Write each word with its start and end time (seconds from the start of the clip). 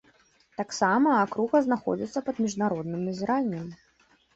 Таксама 0.59 1.13
акруга 1.27 1.57
знаходзіцца 1.67 2.27
пад 2.33 2.43
міжнародным 2.49 3.09
назіраннем. 3.13 3.75